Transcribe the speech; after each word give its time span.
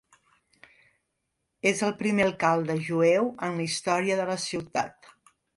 És 1.73 1.83
el 1.89 1.93
primer 2.01 2.27
alcalde 2.29 2.79
jueu 2.89 3.31
en 3.49 3.57
la 3.61 3.67
història 3.69 4.21
de 4.23 4.29
la 4.35 4.43
ciutat. 4.49 5.15